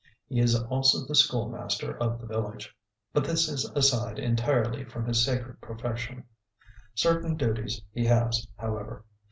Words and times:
He 0.25 0.39
is 0.39 0.59
also 0.59 1.05
the 1.05 1.13
schoolmaster 1.13 1.95
of 1.97 2.19
the 2.19 2.25
village, 2.25 2.75
but 3.13 3.23
this 3.23 3.47
is 3.47 3.69
aside 3.75 4.17
entirely 4.17 4.83
from 4.83 5.05
his 5.05 5.23
sacred 5.23 5.61
profession. 5.61 6.23
Certain 6.95 7.35
duties 7.37 7.83
he 7.91 8.07
has, 8.07 8.47
however. 8.57 9.05